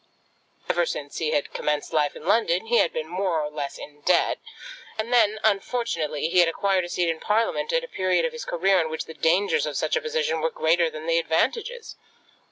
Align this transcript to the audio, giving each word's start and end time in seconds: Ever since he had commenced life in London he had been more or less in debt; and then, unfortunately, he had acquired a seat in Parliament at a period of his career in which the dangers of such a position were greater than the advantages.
Ever 0.67 0.87
since 0.87 1.19
he 1.19 1.29
had 1.29 1.53
commenced 1.53 1.93
life 1.93 2.15
in 2.15 2.25
London 2.25 2.65
he 2.65 2.77
had 2.79 2.91
been 2.91 3.05
more 3.07 3.39
or 3.39 3.51
less 3.51 3.77
in 3.77 4.01
debt; 4.01 4.39
and 4.97 5.13
then, 5.13 5.37
unfortunately, 5.43 6.27
he 6.27 6.39
had 6.39 6.49
acquired 6.49 6.83
a 6.85 6.89
seat 6.89 7.07
in 7.07 7.19
Parliament 7.19 7.71
at 7.71 7.83
a 7.83 7.87
period 7.87 8.25
of 8.25 8.33
his 8.33 8.43
career 8.43 8.81
in 8.81 8.89
which 8.89 9.05
the 9.05 9.13
dangers 9.13 9.67
of 9.67 9.77
such 9.77 9.95
a 9.95 10.01
position 10.01 10.41
were 10.41 10.49
greater 10.49 10.89
than 10.89 11.05
the 11.05 11.19
advantages. 11.19 11.97